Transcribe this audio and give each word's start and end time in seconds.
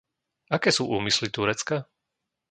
Aké 0.55 0.69
sú 0.77 0.83
úmysly 0.97 1.29
Turecka? 1.35 1.77